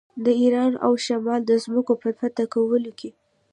[0.25, 3.09] د ایران او شام د ځمکو په فتح کولو کې.